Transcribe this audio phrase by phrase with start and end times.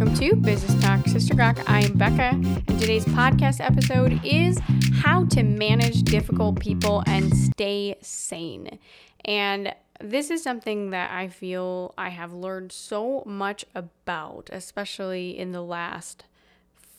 [0.00, 1.58] welcome to Business Talk Sister Rock.
[1.68, 4.58] I am Becca, and today's podcast episode is
[4.94, 8.78] how to manage difficult people and stay sane.
[9.26, 15.52] And this is something that I feel I have learned so much about, especially in
[15.52, 16.24] the last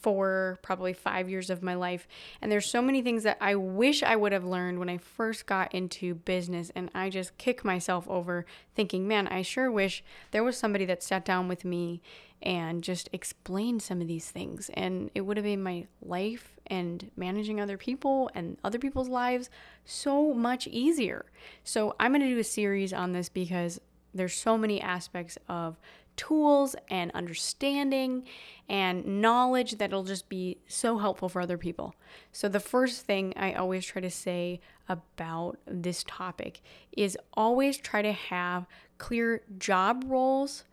[0.02, 2.08] four, probably five years of my life.
[2.40, 5.48] And there's so many things that I wish I would have learned when I first
[5.48, 6.72] got into business.
[6.76, 8.46] And I just kick myself over
[8.76, 12.02] thinking, man, I sure wish there was somebody that sat down with me
[12.42, 14.70] and just explain some of these things.
[14.74, 19.50] And it would have made my life and managing other people and other people's lives
[19.86, 21.26] so much easier.
[21.64, 23.80] So I'm going to do a series on this because
[24.14, 25.78] there's so many aspects of
[26.16, 28.24] tools and understanding
[28.70, 31.96] and knowledge that'll just be so helpful for other people.
[32.32, 36.62] So, the first thing I always try to say about this topic
[36.96, 38.66] is always try to have
[38.98, 40.64] clear job roles,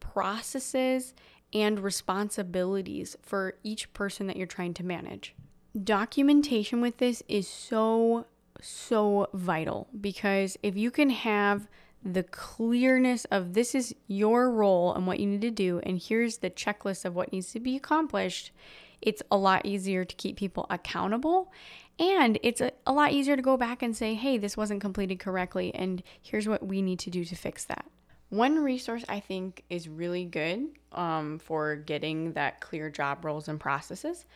[0.00, 1.14] processes,
[1.52, 5.34] and responsibilities for each person that you're trying to manage.
[5.82, 8.26] Documentation with this is so,
[8.60, 11.68] so vital because if you can have
[12.04, 16.38] the clearness of this is your role and what you need to do, and here's
[16.38, 18.52] the checklist of what needs to be accomplished,
[19.00, 21.52] it's a lot easier to keep people accountable.
[21.98, 25.18] And it's a, a lot easier to go back and say, hey, this wasn't completed
[25.18, 27.86] correctly, and here's what we need to do to fix that.
[28.30, 33.58] One resource I think is really good um, for getting that clear job roles and
[33.58, 34.26] processes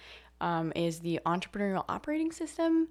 [0.40, 2.88] um, is the entrepreneurial operating system.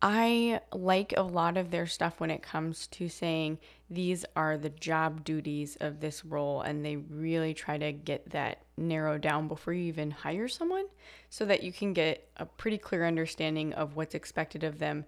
[0.00, 3.58] I like a lot of their stuff when it comes to saying
[3.90, 8.62] these are the job duties of this role, and they really try to get that
[8.76, 10.86] narrowed down before you even hire someone
[11.30, 15.04] so that you can get a pretty clear understanding of what's expected of them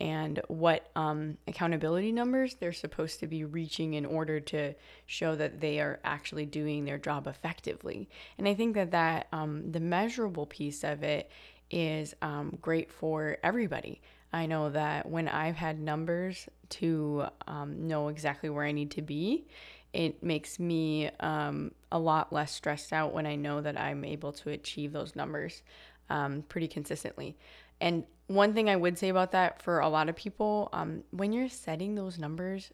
[0.00, 4.74] and what um, accountability numbers they're supposed to be reaching in order to
[5.06, 8.08] show that they are actually doing their job effectively.
[8.38, 11.30] And I think that that um, the measurable piece of it
[11.70, 14.00] is um, great for everybody.
[14.32, 19.02] I know that when I've had numbers to um, know exactly where I need to
[19.02, 19.46] be,
[19.92, 24.32] it makes me um, a lot less stressed out when I know that I'm able
[24.32, 25.62] to achieve those numbers
[26.10, 27.36] um, pretty consistently.
[27.80, 31.32] And one thing I would say about that for a lot of people, um, when
[31.32, 32.72] you're setting those numbers,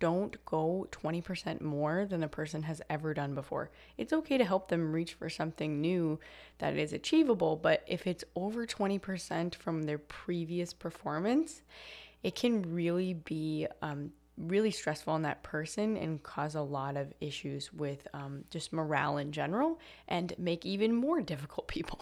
[0.00, 3.70] don't go 20% more than the person has ever done before.
[3.96, 6.18] It's okay to help them reach for something new
[6.58, 11.62] that is achievable, but if it's over 20% from their previous performance,
[12.22, 17.12] it can really be um, really stressful on that person and cause a lot of
[17.20, 19.78] issues with um, just morale in general
[20.08, 22.00] and make even more difficult people.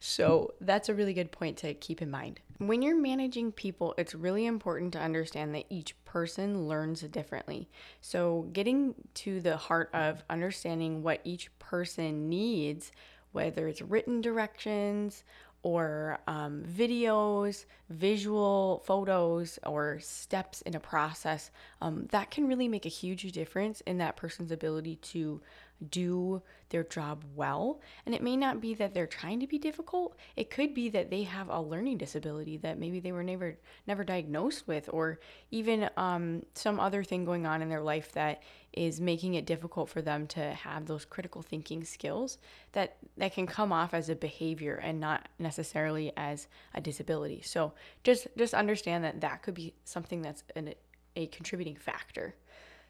[0.00, 2.40] So, that's a really good point to keep in mind.
[2.58, 7.68] When you're managing people, it's really important to understand that each person learns differently.
[8.00, 12.90] So, getting to the heart of understanding what each person needs,
[13.32, 15.22] whether it's written directions
[15.62, 22.86] or um, videos, visual photos, or steps in a process, um, that can really make
[22.86, 25.40] a huge difference in that person's ability to
[25.90, 27.80] do their job well.
[28.04, 30.16] And it may not be that they're trying to be difficult.
[30.36, 33.56] It could be that they have a learning disability that maybe they were never
[33.86, 35.18] never diagnosed with, or
[35.50, 39.88] even um, some other thing going on in their life that is making it difficult
[39.88, 42.38] for them to have those critical thinking skills
[42.72, 47.40] that that can come off as a behavior and not necessarily as a disability.
[47.42, 47.72] So
[48.02, 50.74] just just understand that that could be something that's an,
[51.16, 52.34] a contributing factor.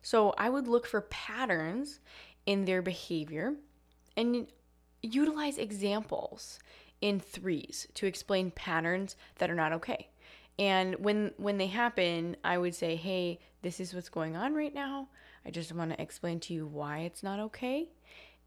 [0.03, 2.01] So I would look for patterns
[2.49, 3.55] in their behavior
[4.17, 4.47] and
[5.03, 6.59] utilize examples
[7.03, 10.09] in threes to explain patterns that are not okay.
[10.59, 14.73] And when when they happen, I would say, "Hey, this is what's going on right
[14.75, 15.09] now.
[15.45, 17.91] I just want to explain to you why it's not okay."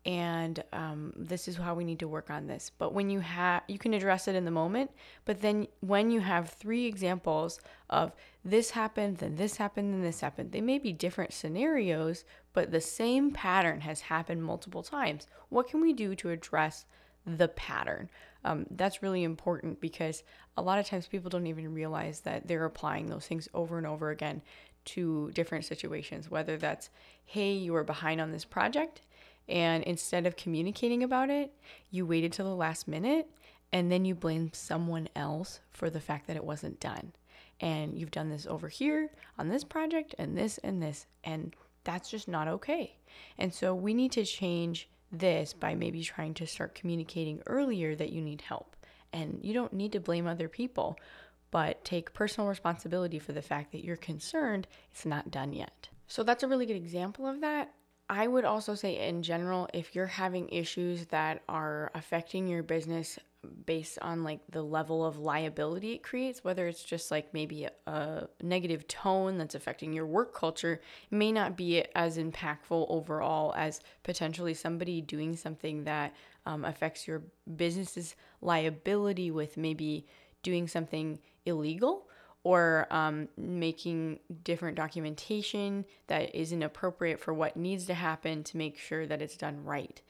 [0.06, 3.62] and um, this is how we need to work on this but when you have
[3.68, 4.90] you can address it in the moment
[5.26, 7.60] but then when you have three examples
[7.90, 8.12] of
[8.44, 12.24] this happened then this happened then this happened they may be different scenarios
[12.54, 16.86] but the same pattern has happened multiple times what can we do to address
[17.26, 18.10] the pattern
[18.44, 20.24] um, that's really important because
[20.58, 23.86] a lot of times people don't even realize that they're applying those things over and
[23.86, 24.42] over again
[24.84, 26.90] to different situations whether that's
[27.26, 29.02] hey you were behind on this project
[29.52, 31.54] and instead of communicating about it,
[31.90, 33.28] you waited till the last minute
[33.74, 37.12] and then you blame someone else for the fact that it wasn't done.
[37.60, 41.06] And you've done this over here on this project and this and this.
[41.24, 42.96] And that's just not okay.
[43.38, 48.12] And so we need to change this by maybe trying to start communicating earlier that
[48.12, 48.76] you need help.
[49.14, 50.98] And you don't need to blame other people,
[51.52, 55.90] but take personal responsibility for the fact that you're concerned it's not done yet.
[56.08, 57.74] So that's a really good example of that.
[58.10, 63.18] I would also say, in general, if you're having issues that are affecting your business
[63.66, 68.28] based on like the level of liability it creates, whether it's just like maybe a,
[68.42, 74.54] negative tone that's affecting your work culture, may not be as impactful overall as potentially
[74.54, 76.14] somebody doing something that
[76.46, 77.24] um, affects your
[77.56, 80.06] business's liability with maybe
[80.44, 82.08] doing something illegal
[82.44, 88.78] or um, making different documentation that isn't appropriate for what needs to happen to make
[88.80, 90.02] sure that it's done right.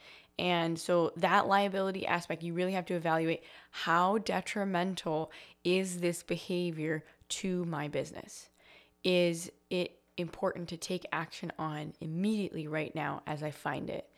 [0.42, 5.30] And so that liability aspect, you really have to evaluate how detrimental
[5.62, 8.48] is this behavior to my business?
[9.04, 14.08] Is it important to take action on immediately right now as I find it?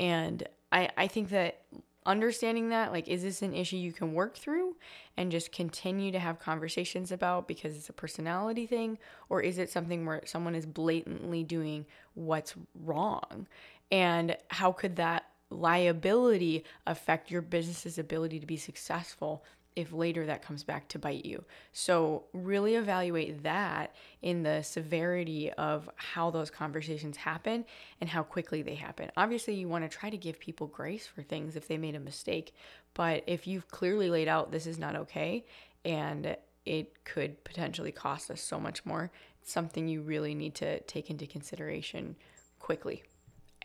[0.00, 0.42] And
[0.72, 1.62] I, I think that
[2.04, 4.74] understanding that like is this an issue you can work through
[5.16, 8.98] and just continue to have conversations about because it's a personality thing
[9.28, 11.84] or is it something where someone is blatantly doing
[12.14, 13.46] what's wrong
[13.90, 19.44] and how could that liability affect your business's ability to be successful
[19.76, 21.44] if later that comes back to bite you.
[21.72, 27.64] So, really evaluate that in the severity of how those conversations happen
[28.00, 29.12] and how quickly they happen.
[29.16, 32.00] Obviously, you want to try to give people grace for things if they made a
[32.00, 32.54] mistake,
[32.94, 35.44] but if you've clearly laid out this is not okay
[35.84, 36.36] and
[36.66, 41.08] it could potentially cost us so much more, it's something you really need to take
[41.08, 42.16] into consideration
[42.58, 43.04] quickly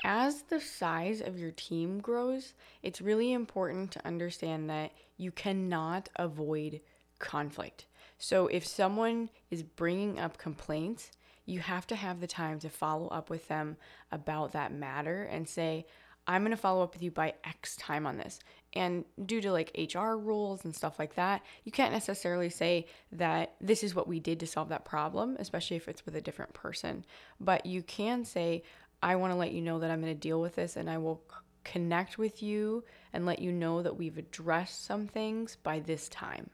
[0.04, 6.10] as the size of your team grows, it's really important to understand that you cannot
[6.18, 6.82] avoid
[7.20, 7.86] conflict.
[8.18, 11.12] So if someone is bringing up complaints,
[11.46, 13.78] you have to have the time to follow up with them
[14.12, 15.86] about that matter and say,
[16.26, 18.40] I'm going to follow up with you by X time on this.
[18.74, 23.56] And due to like HR rules and stuff like that, you can't necessarily say that
[23.60, 26.54] this is what we did to solve that problem, especially if it's with a different
[26.54, 27.06] person.
[27.40, 28.64] But you can say,
[29.04, 30.98] I want to let you know that I'm going to deal with this and I
[30.98, 31.22] will
[31.66, 36.50] connect with you and let you know that we've addressed some things by this time.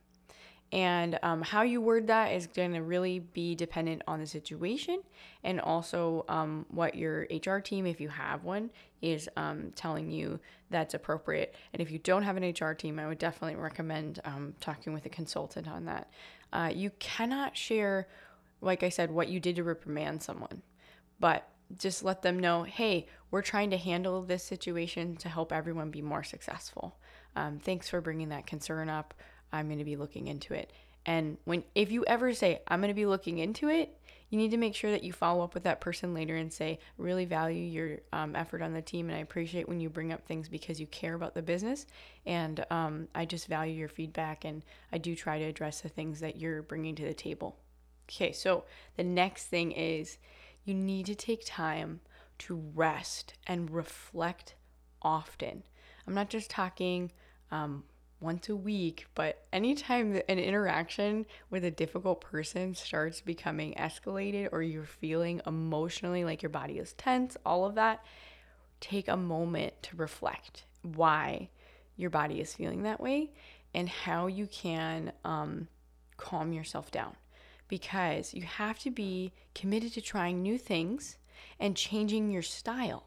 [0.71, 5.01] And um, how you word that is going to really be dependent on the situation
[5.43, 8.69] and also um, what your HR team, if you have one,
[9.01, 11.55] is um, telling you that's appropriate.
[11.73, 15.05] And if you don't have an HR team, I would definitely recommend um, talking with
[15.05, 16.11] a consultant on that.
[16.53, 18.07] Uh, you cannot share,
[18.61, 20.61] like I said, what you did to reprimand someone,
[21.19, 25.91] but just let them know hey, we're trying to handle this situation to help everyone
[25.91, 26.97] be more successful.
[27.35, 29.13] Um, thanks for bringing that concern up.
[29.51, 30.71] I'm going to be looking into it.
[31.05, 33.95] And when if you ever say I'm going to be looking into it,
[34.29, 36.79] you need to make sure that you follow up with that person later and say,
[36.97, 40.25] really value your um, effort on the team, and I appreciate when you bring up
[40.25, 41.87] things because you care about the business,
[42.27, 46.19] and um, I just value your feedback, and I do try to address the things
[46.19, 47.57] that you're bringing to the table.
[48.07, 48.65] Okay, so
[48.97, 50.17] the next thing is
[50.69, 51.99] you need to take time
[52.37, 54.53] to rest and reflect
[55.01, 55.63] often.
[56.07, 57.11] I'm not just talking
[57.51, 57.83] um,
[58.21, 64.61] once a week, but anytime an interaction with a difficult person starts becoming escalated or
[64.61, 68.05] you're feeling emotionally like your body is tense, all of that,
[68.79, 71.49] take a moment to reflect why
[71.97, 73.31] your body is feeling that way
[73.73, 75.67] and how you can um,
[76.17, 77.15] calm yourself down
[77.69, 81.17] because you have to be committed to trying new things
[81.59, 83.05] and changing your style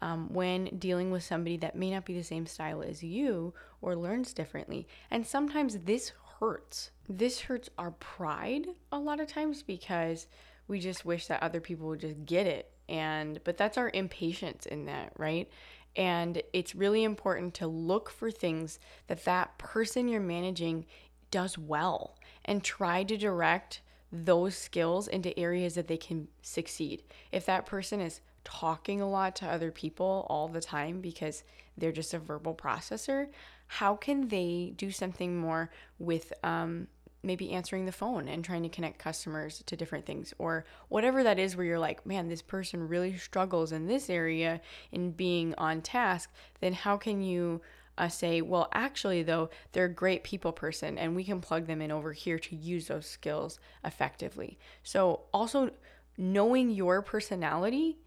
[0.00, 3.94] um, when dealing with somebody that may not be the same style as you or
[3.94, 4.88] learns differently.
[5.10, 6.90] And sometimes this hurts.
[7.08, 10.26] This hurts our pride a lot of times because
[10.68, 12.70] we just wish that other people would just get it.
[12.88, 15.50] And but that's our impatience in that, right?
[15.96, 18.78] And it's really important to look for things
[19.08, 20.86] that that person you're managing
[21.30, 23.80] does well and try to direct
[24.10, 27.02] those skills into areas that they can succeed.
[27.32, 31.44] If that person is talking a lot to other people all the time because
[31.76, 33.28] they're just a verbal processor,
[33.66, 36.88] how can they do something more with um,
[37.22, 41.38] maybe answering the phone and trying to connect customers to different things or whatever that
[41.38, 44.60] is where you're like, man, this person really struggles in this area
[44.92, 47.60] in being on task, then how can you
[47.98, 51.82] uh, say, well, actually, though, they're a great people person and we can plug them
[51.82, 54.58] in over here to use those skills effectively.
[54.82, 55.70] So, also
[56.16, 57.98] knowing your personality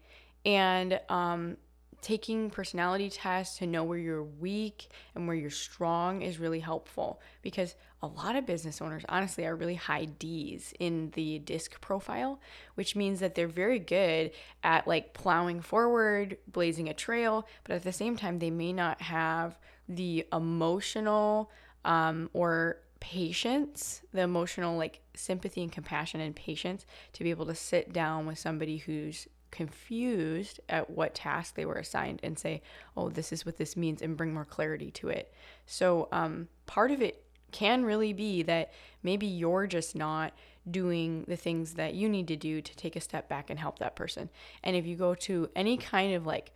[0.44, 1.56] and um,
[2.02, 7.20] taking personality tests to know where you're weak and where you're strong is really helpful
[7.42, 12.40] because a lot of business owners honestly are really high D's in the disc profile,
[12.74, 14.32] which means that they're very good
[14.64, 19.00] at like plowing forward, blazing a trail, but at the same time they may not
[19.00, 19.56] have
[19.88, 21.50] the emotional
[21.84, 27.54] um, or patience, the emotional like sympathy and compassion and patience to be able to
[27.54, 32.62] sit down with somebody who's confused at what task they were assigned and say,
[32.96, 35.32] oh, this is what this means, and bring more clarity to it.
[35.66, 38.72] So, um, part of it can really be that
[39.02, 40.32] maybe you're just not
[40.70, 43.78] doing the things that you need to do to take a step back and help
[43.78, 44.30] that person.
[44.62, 46.52] And if you go to any kind of like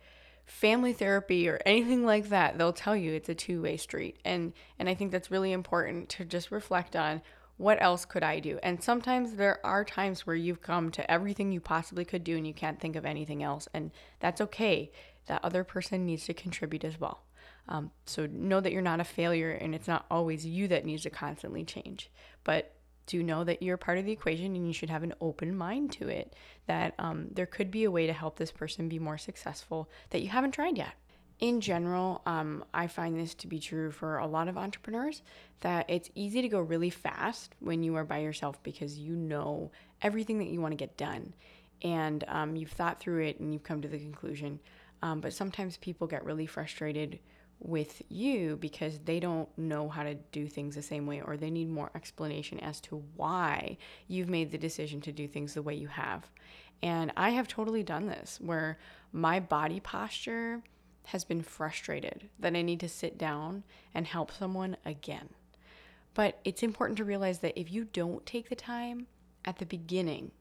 [0.47, 4.17] family therapy or anything like that, they'll tell you it's a two-way street.
[4.25, 7.21] And and I think that's really important to just reflect on
[7.57, 8.59] what else could I do?
[8.63, 12.47] And sometimes there are times where you've come to everything you possibly could do and
[12.47, 13.67] you can't think of anything else.
[13.73, 14.91] And that's okay.
[15.25, 17.23] That other person needs to contribute as well.
[17.67, 21.03] Um, so know that you're not a failure and it's not always you that needs
[21.03, 22.09] to constantly change.
[22.43, 22.76] But
[23.07, 25.91] do know that you're part of the equation and you should have an open mind
[25.93, 26.35] to it.
[26.67, 30.21] That um, there could be a way to help this person be more successful that
[30.21, 30.93] you haven't tried yet
[31.39, 35.21] in general, um, I find this to be true for a lot of entrepreneurs
[35.59, 39.71] that it's easy to go really fast when you are by yourself because you know
[40.01, 41.33] everything that you want to get done
[41.83, 44.59] and um, you've thought through it and you've come to the conclusion.
[45.03, 47.19] Um, but sometimes people get really frustrated
[47.59, 51.49] with you because they don't know how to do things the same way or they
[51.49, 55.73] need more explanation as to why you've made the decision to do things the way
[55.73, 56.29] you have.
[56.83, 58.77] And I have totally done this where
[59.11, 60.61] my body posture
[61.05, 65.29] has been frustrated that I need to sit down and help someone again.
[66.13, 69.07] But it's important to realize that if you don't take the time
[69.45, 70.31] at the beginning,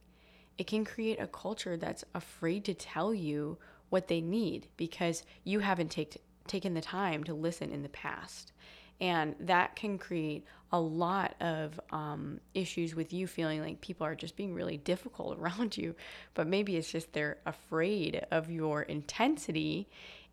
[0.58, 3.58] it can create a culture that's afraid to tell you
[3.88, 8.52] what they need because you haven't take, taken the time to listen in the past.
[9.00, 14.14] And that can create a lot of um, issues with you feeling like people are
[14.14, 15.94] just being really difficult around you.
[16.34, 19.88] But maybe it's just they're afraid of your intensity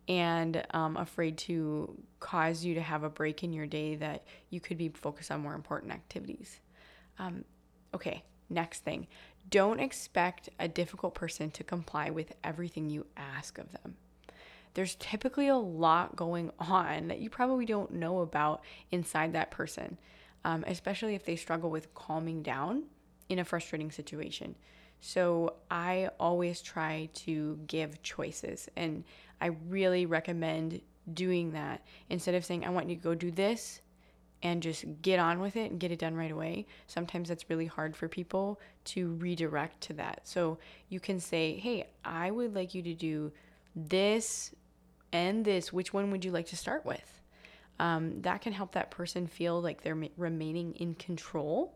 [0.08, 4.60] and um, afraid to cause you to have a break in your day that you
[4.60, 6.60] could be focused on more important activities.
[7.18, 7.44] Um,
[7.94, 9.06] okay, next thing
[9.50, 13.96] don't expect a difficult person to comply with everything you ask of them.
[14.74, 19.98] There's typically a lot going on that you probably don't know about inside that person,
[20.44, 22.84] um, especially if they struggle with calming down
[23.28, 24.54] in a frustrating situation.
[25.00, 29.04] So I always try to give choices, and
[29.40, 30.80] I really recommend
[31.12, 33.82] doing that instead of saying, I want you to go do this
[34.42, 36.66] and just get on with it and get it done right away.
[36.86, 40.20] Sometimes that's really hard for people to redirect to that.
[40.24, 43.32] So you can say, Hey, I would like you to do
[43.74, 44.54] this
[45.14, 45.72] and this.
[45.72, 47.22] Which one would you like to start with?
[47.80, 51.74] Um, that can help that person feel like they're remaining in control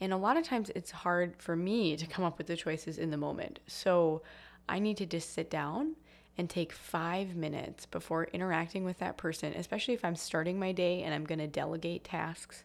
[0.00, 2.98] and a lot of times it's hard for me to come up with the choices
[2.98, 3.60] in the moment.
[3.66, 4.22] So
[4.68, 5.96] I need to just sit down
[6.36, 11.02] and take five minutes before interacting with that person, especially if I'm starting my day
[11.02, 12.62] and I'm going to delegate tasks.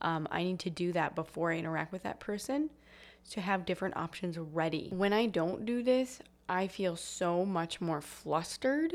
[0.00, 2.70] Um, I need to do that before I interact with that person
[3.30, 4.88] to have different options ready.
[4.92, 8.94] When I don't do this, I feel so much more flustered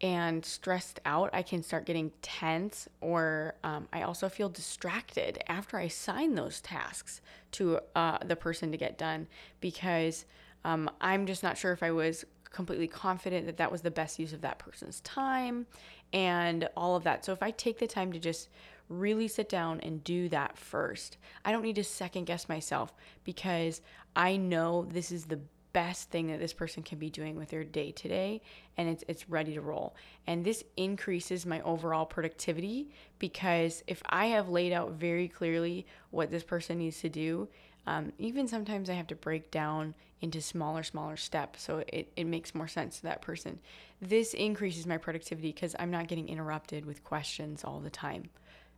[0.00, 5.78] and stressed out, I can start getting tense, or um, I also feel distracted after
[5.78, 7.22] I assign those tasks
[7.52, 9.26] to uh, the person to get done
[9.60, 10.26] because
[10.64, 14.18] um, I'm just not sure if I was completely confident that that was the best
[14.18, 15.66] use of that person's time
[16.12, 17.24] and all of that.
[17.24, 18.48] So if I take the time to just
[18.88, 23.80] really sit down and do that first, I don't need to second guess myself because
[24.14, 25.40] I know this is the
[25.76, 28.40] best thing that this person can be doing with their day today
[28.78, 29.94] and it's it's ready to roll.
[30.26, 36.30] And this increases my overall productivity because if I have laid out very clearly what
[36.30, 37.48] this person needs to do,
[37.86, 42.24] um, even sometimes I have to break down into smaller, smaller steps so it, it
[42.24, 43.58] makes more sense to that person.
[44.00, 48.30] This increases my productivity because I'm not getting interrupted with questions all the time.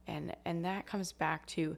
[0.09, 1.77] And, and that comes back to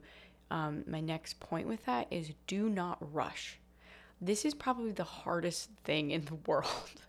[0.49, 3.59] um, my next point with that is do not rush
[4.21, 7.01] this is probably the hardest thing in the world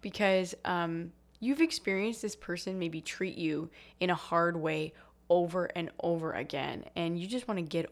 [0.00, 4.92] because um, you've experienced this person maybe treat you in a hard way
[5.28, 7.90] over and over again, and you just want to get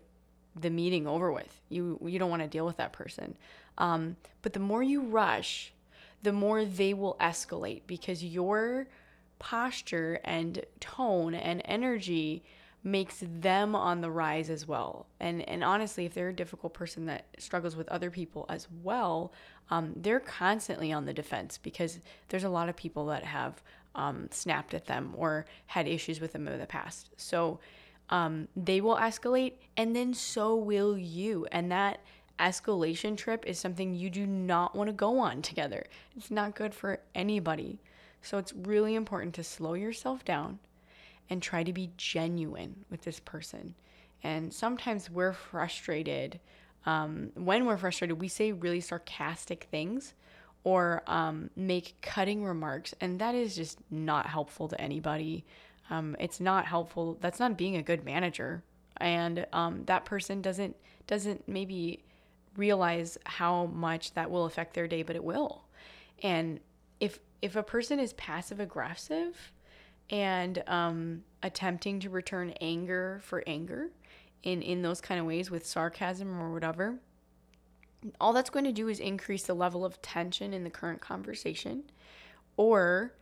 [0.57, 1.61] the meeting over with.
[1.69, 3.37] You you don't want to deal with that person.
[3.79, 5.73] Um, but the more you rush,
[6.23, 8.89] the more they will escalate because your
[9.39, 12.43] posture and tone and energy
[12.85, 15.07] makes them on the rise as well.
[15.21, 19.33] And and honestly, if they're a difficult person that struggles with other people as well,
[19.71, 23.63] um, they're constantly on the defense because there's a lot of people that have
[23.95, 27.11] um, snapped at them or had issues with them in the past.
[27.17, 27.59] So
[28.11, 31.47] um, they will escalate, and then so will you.
[31.53, 32.01] And that
[32.39, 35.85] escalation trip is something you do not want to go on together.
[36.17, 37.81] It's not good for anybody.
[38.23, 40.59] So it's really important to slow yourself down
[41.31, 43.75] and try to be genuine with this person.
[44.23, 46.41] And sometimes we're frustrated.
[46.87, 50.15] Um, when we're frustrated, we say really sarcastic things
[50.65, 52.95] or um, make cutting remarks.
[53.01, 55.45] And that is just not helpful to anybody.
[55.91, 57.17] Um, it's not helpful.
[57.21, 58.63] That's not being a good manager.
[58.99, 62.05] And um, that person doesn't doesn't maybe
[62.57, 65.65] realize how much that will affect their day, but it will.
[66.23, 66.61] And
[67.01, 69.53] if if a person is passive aggressive
[70.11, 73.91] and um, attempting to return anger for anger
[74.43, 76.99] in in those kind of ways with sarcasm or whatever,
[78.21, 81.85] all that's going to do is increase the level of tension in the current conversation
[82.57, 83.13] or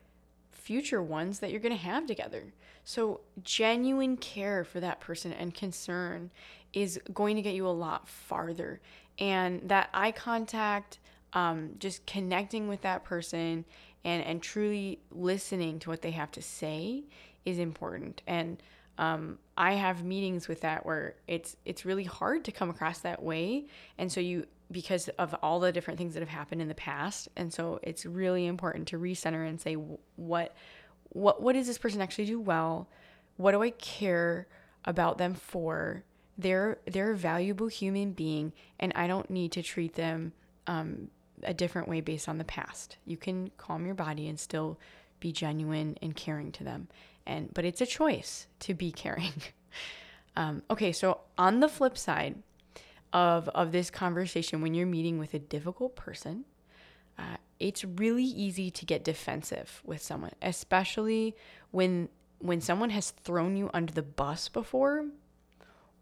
[0.52, 2.52] future ones that you're going to have together.
[2.84, 6.30] So, genuine care for that person and concern
[6.72, 8.80] is going to get you a lot farther.
[9.18, 10.98] And that eye contact,
[11.32, 13.64] um, just connecting with that person
[14.06, 17.02] and, and truly listening to what they have to say
[17.44, 18.22] is important.
[18.26, 18.62] And
[18.98, 23.22] um, I have meetings with that where it's it's really hard to come across that
[23.22, 23.66] way,
[23.98, 27.28] and so you because of all the different things that have happened in the past,
[27.36, 30.54] and so it's really important to recenter and say what
[31.10, 32.88] what what does this person actually do well?
[33.36, 34.46] What do I care
[34.86, 36.04] about them for?
[36.38, 40.32] They're they're a valuable human being, and I don't need to treat them
[40.66, 41.10] um,
[41.42, 42.96] a different way based on the past.
[43.04, 44.78] You can calm your body and still
[45.20, 46.88] be genuine and caring to them,
[47.26, 49.32] and but it's a choice to be caring.
[50.36, 52.36] um, okay, so on the flip side
[53.12, 56.44] of of this conversation, when you're meeting with a difficult person,
[57.18, 61.34] uh, it's really easy to get defensive with someone, especially
[61.70, 65.06] when when someone has thrown you under the bus before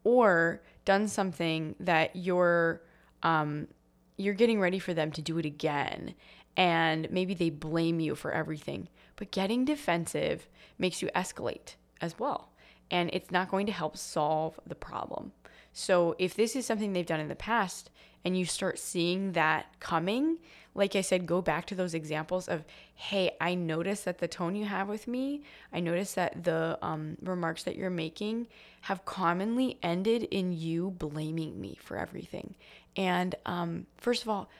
[0.03, 2.83] or done something that you're
[3.23, 3.69] um,
[4.16, 6.14] you're getting ready for them to do it again
[6.56, 8.88] and maybe they blame you for everything.
[9.16, 12.53] But getting defensive makes you escalate as well
[12.94, 15.32] and it's not going to help solve the problem
[15.72, 17.90] so if this is something they've done in the past
[18.24, 20.38] and you start seeing that coming
[20.74, 24.56] like I said, go back to those examples of, hey, I noticed that the tone
[24.56, 28.48] you have with me, I noticed that the um, remarks that you're making
[28.82, 32.54] have commonly ended in you blaming me for everything.
[32.96, 34.50] And um, first of all,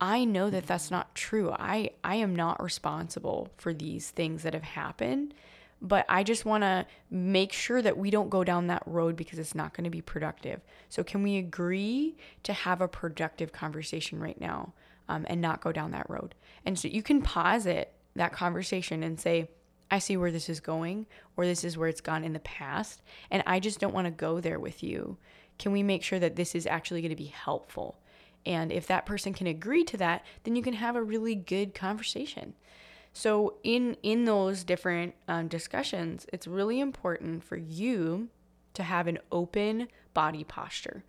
[0.00, 1.52] I know that that's not true.
[1.52, 5.34] I, I am not responsible for these things that have happened,
[5.82, 9.38] but I just want to make sure that we don't go down that road because
[9.38, 10.60] it's not going to be productive.
[10.88, 14.74] So, can we agree to have a productive conversation right now?
[15.10, 16.34] um, and not go down that road.
[16.64, 19.50] And so you can pause it, that conversation, and say,
[19.90, 23.02] I see where this is going, or this is where it's gone in the past,
[23.30, 25.18] and I just don't want to go there with you.
[25.58, 27.98] Can we make sure that this is actually going to be helpful?
[28.46, 31.74] And if that person can agree to that, then you can have a really good
[31.74, 32.54] conversation.
[33.12, 38.28] So in in those different um, discussions, it's really important for you
[38.74, 41.04] to have an open body posture.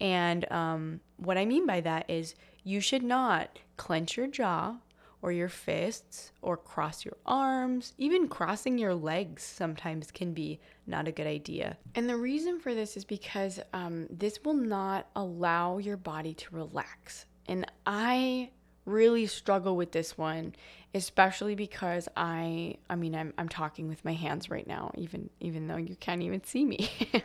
[0.00, 4.76] And um, what I mean by that is you should not clench your jaw
[5.22, 7.92] or your fists or cross your arms.
[7.98, 11.76] Even crossing your legs sometimes can be not a good idea.
[11.94, 16.54] And the reason for this is because um, this will not allow your body to
[16.54, 17.26] relax.
[17.46, 18.50] And I
[18.84, 20.54] really struggle with this one
[20.94, 25.66] especially because i i mean i'm, I'm talking with my hands right now even even
[25.66, 26.90] though you can't even see me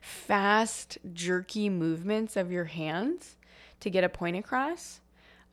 [0.00, 3.36] fast jerky movements of your hands
[3.80, 5.00] to get a point across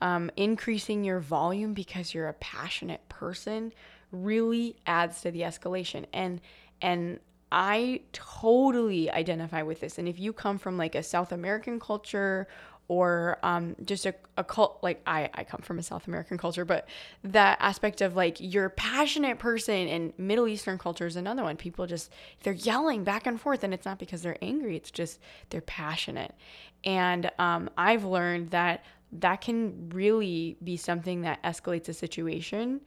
[0.02, 3.74] um, increasing your volume because you're a passionate person
[4.12, 6.40] really adds to the escalation and
[6.82, 7.20] and
[7.54, 10.00] I totally identify with this.
[10.00, 12.48] And if you come from like a South American culture
[12.88, 16.66] or um, just a, a cult like I, I come from a south american culture
[16.66, 16.88] but
[17.24, 21.58] that aspect of like you're a passionate person in middle eastern culture is another one.
[21.58, 22.12] People just
[22.44, 25.20] they're yelling back and forth and it's not because they're angry it's just
[25.50, 26.34] they're passionate.
[26.84, 28.84] And um, i've learned that
[29.20, 32.82] that can really be something that escalates a situation.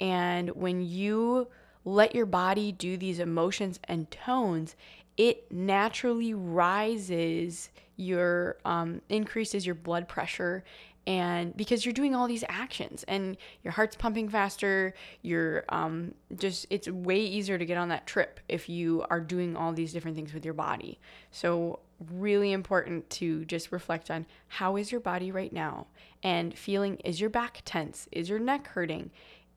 [0.00, 1.48] And when you
[1.84, 4.76] let your body do these emotions and tones
[5.16, 10.64] it naturally rises your um, increases your blood pressure
[11.06, 16.66] and because you're doing all these actions and your heart's pumping faster you're um, just
[16.70, 20.16] it's way easier to get on that trip if you are doing all these different
[20.16, 20.98] things with your body.
[21.30, 25.86] So really important to just reflect on how is your body right now
[26.22, 28.08] and feeling is your back tense?
[28.12, 29.10] Is your neck hurting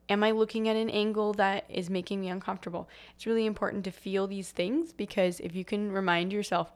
[0.08, 2.88] Am I looking at an angle that is making me uncomfortable?
[3.16, 6.72] It's really important to feel these things because if you can remind yourself,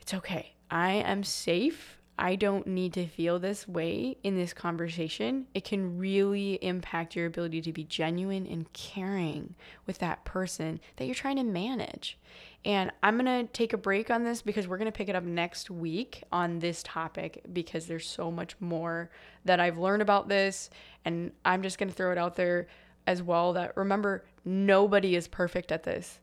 [0.00, 5.46] it's okay, I am safe, I don't need to feel this way in this conversation,
[5.52, 9.54] it can really impact your ability to be genuine and caring
[9.86, 12.18] with that person that you're trying to manage.
[12.64, 15.14] And I'm going to take a break on this because we're going to pick it
[15.14, 19.10] up next week on this topic because there's so much more
[19.44, 20.70] that I've learned about this.
[21.04, 22.66] And I'm just going to throw it out there
[23.06, 26.18] as well that remember, nobody is perfect at this.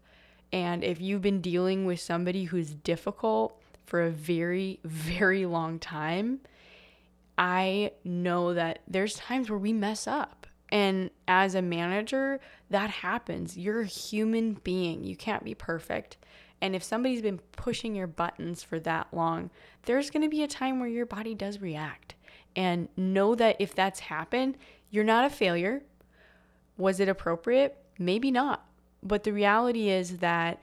[0.51, 6.39] And if you've been dealing with somebody who's difficult for a very, very long time,
[7.37, 10.47] I know that there's times where we mess up.
[10.69, 13.57] And as a manager, that happens.
[13.57, 15.03] You're a human being.
[15.03, 16.17] You can't be perfect.
[16.61, 19.51] And if somebody's been pushing your buttons for that long,
[19.83, 22.15] there's going to be a time where your body does react.
[22.55, 24.57] And know that if that's happened,
[24.89, 25.83] you're not a failure.
[26.77, 27.77] Was it appropriate?
[27.99, 28.65] Maybe not.
[29.03, 30.61] But the reality is that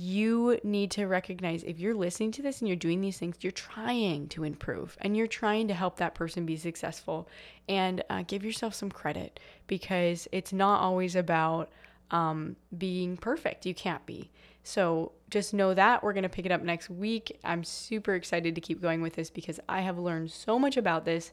[0.00, 3.50] you need to recognize if you're listening to this and you're doing these things, you're
[3.50, 7.28] trying to improve and you're trying to help that person be successful.
[7.68, 11.70] And uh, give yourself some credit because it's not always about
[12.12, 13.66] um, being perfect.
[13.66, 14.30] You can't be.
[14.62, 17.36] So just know that we're going to pick it up next week.
[17.42, 21.06] I'm super excited to keep going with this because I have learned so much about
[21.06, 21.32] this.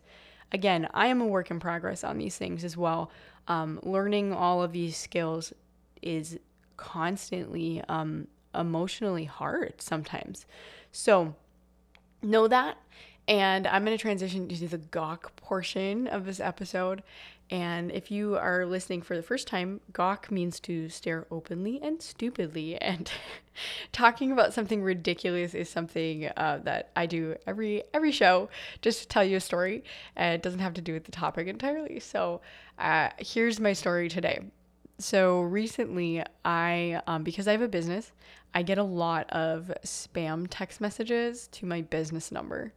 [0.52, 3.12] Again, I am a work in progress on these things as well.
[3.48, 5.54] Um, learning all of these skills
[6.02, 6.40] is
[6.78, 8.28] constantly um,
[8.60, 10.46] emotionally hard sometimes.
[10.92, 11.36] So
[12.22, 12.78] know that.
[13.28, 17.02] And I'm going to transition to the gawk portion of this episode.
[17.50, 22.02] And if you are listening for the first time, gawk means to stare openly and
[22.02, 22.80] stupidly.
[22.82, 23.10] And
[23.92, 28.50] talking about something ridiculous is something uh, that I do every every show,
[28.82, 29.84] just to tell you a story.
[30.16, 32.00] And it doesn't have to do with the topic entirely.
[32.00, 32.42] So
[32.78, 34.40] uh, here's my story today.
[34.98, 38.12] So recently, I um, because I have a business,
[38.54, 42.74] I get a lot of spam text messages to my business number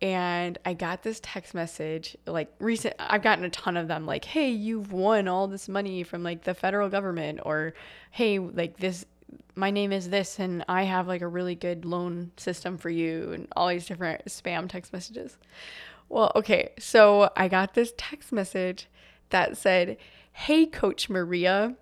[0.00, 4.24] and I got this text message like recent I've gotten a ton of them like
[4.24, 7.72] hey you've won all this money from like the federal government or
[8.10, 9.06] hey like this
[9.54, 13.32] my name is this and I have like a really good loan system for you
[13.32, 15.36] and all these different spam text messages.
[16.08, 18.88] Well, okay, so I got this text message
[19.30, 19.96] that said,
[20.32, 21.76] "Hey coach Maria,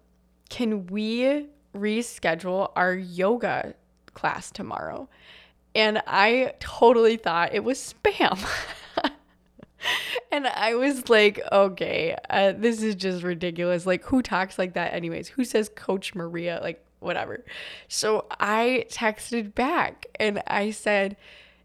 [0.48, 3.74] can we reschedule our yoga
[4.14, 5.08] class tomorrow?"
[5.74, 8.44] and I totally thought it was spam.
[10.32, 13.86] and I was like, okay, uh, this is just ridiculous.
[13.86, 15.28] Like, who talks like that, anyways?
[15.28, 16.60] Who says Coach Maria?
[16.62, 17.44] Like, whatever.
[17.88, 21.16] So I texted back and I said,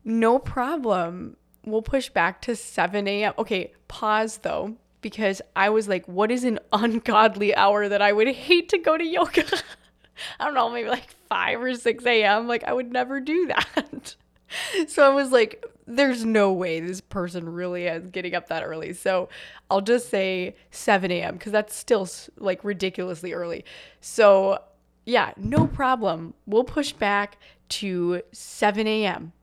[0.04, 1.38] no problem.
[1.66, 3.34] We'll push back to 7 a.m.
[3.40, 8.28] Okay, pause though, because I was like, what is an ungodly hour that I would
[8.28, 9.46] hate to go to yoga?
[10.40, 12.48] I don't know, maybe like 5 or 6 a.m.
[12.48, 14.16] Like, I would never do that.
[14.88, 18.94] so I was like, there's no way this person really is getting up that early.
[18.94, 19.30] So
[19.70, 21.36] I'll just say 7 a.m.
[21.36, 23.64] because that's still like ridiculously early.
[24.02, 24.58] So
[25.06, 26.34] yeah, no problem.
[26.48, 27.38] We'll push back
[27.70, 29.34] to 7 a.m.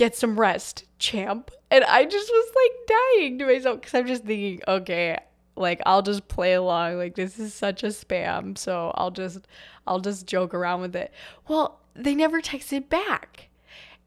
[0.00, 1.50] Get some rest, champ.
[1.70, 5.18] And I just was like dying to myself because I'm just thinking, okay,
[5.56, 6.96] like I'll just play along.
[6.96, 9.46] Like this is such a spam, so I'll just
[9.86, 11.12] I'll just joke around with it.
[11.48, 13.50] Well, they never texted back.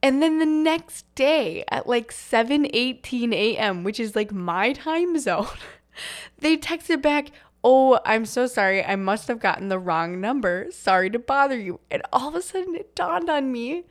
[0.02, 5.46] And then the next day at like 7:18 a.m., which is like my time zone,
[6.40, 7.28] they texted back,
[7.64, 8.84] "Oh, I'm so sorry.
[8.84, 10.70] I must have gotten the wrong number.
[10.72, 13.84] Sorry to bother you." And all of a sudden it dawned on me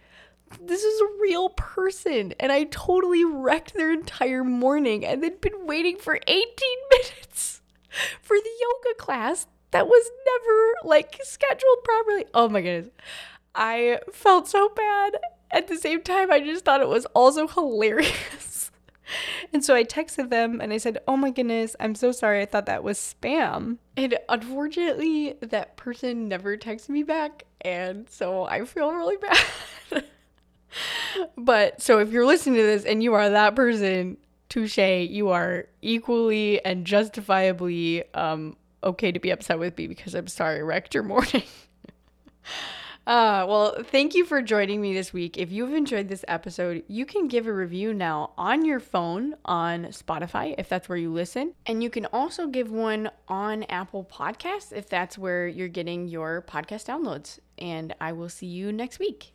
[0.61, 5.67] this is a real person and I totally wrecked their entire morning and they'd been
[5.67, 6.47] waiting for 18
[6.91, 7.61] minutes
[8.21, 12.25] for the yoga class that was never like scheduled properly.
[12.33, 12.93] Oh my goodness.
[13.55, 15.17] I felt so bad.
[15.51, 18.71] At the same time, I just thought it was also hilarious.
[19.53, 22.41] and so I texted them and I said, Oh my goodness, I'm so sorry.
[22.41, 23.79] I thought that was spam.
[23.97, 27.45] And unfortunately, that person never texted me back.
[27.61, 29.17] And so I feel really
[29.91, 30.05] bad.
[31.37, 34.17] But so if you're listening to this and you are that person,
[34.49, 40.29] touche, you are equally and justifiably um, okay to be upset with me because I'm
[40.29, 41.45] sorry I wrecked your morning.
[43.05, 45.37] Uh, well, thank you for joining me this week.
[45.37, 49.87] If you've enjoyed this episode, you can give a review now on your phone on
[49.87, 51.55] Spotify if that's where you listen.
[51.67, 56.43] And you can also give one on Apple Podcasts if that's where you're getting your
[56.43, 57.41] podcast downloads.
[57.59, 59.32] And I will see you next week.